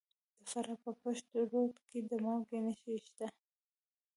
د 0.37 0.41
فراه 0.51 0.79
په 0.83 0.91
پشت 1.01 1.25
رود 1.51 1.75
کې 1.89 1.99
د 2.09 2.11
مالګې 2.23 2.59
نښې 2.65 2.95
شته. 3.05 3.27